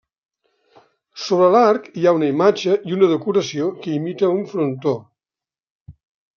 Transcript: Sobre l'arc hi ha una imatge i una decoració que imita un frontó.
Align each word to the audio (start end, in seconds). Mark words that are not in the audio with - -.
Sobre 1.23 1.49
l'arc 1.55 1.85
hi 2.03 2.07
ha 2.09 2.15
una 2.21 2.31
imatge 2.33 2.79
i 2.93 2.97
una 2.97 3.11
decoració 3.13 3.71
que 3.85 3.95
imita 4.01 4.33
un 4.41 4.43
frontó. 4.57 4.99